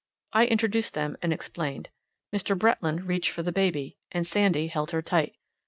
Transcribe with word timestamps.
I 0.33 0.47
introduced 0.47 0.95
them, 0.95 1.15
and 1.21 1.31
explained. 1.31 1.89
Mr. 2.33 2.57
Bretland 2.57 3.05
reached 3.07 3.29
for 3.29 3.43
the 3.43 3.51
baby, 3.51 3.97
and 4.11 4.25
Sandy 4.25 4.65
held 4.65 4.89
her 4.89 5.01
tight. 5.03 5.35